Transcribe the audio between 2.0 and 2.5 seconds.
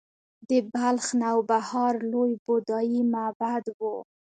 لوی